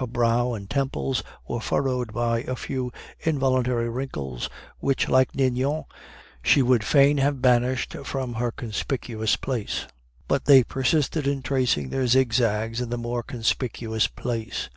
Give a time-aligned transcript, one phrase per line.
[0.00, 4.50] Her brow and temples were furrowed by a few involuntary wrinkles
[4.80, 5.84] which, like Ninon,
[6.42, 9.86] she would fain have banished from her head to her heel,
[10.26, 14.68] but they persisted in tracing their zigzags in the more conspicuous place.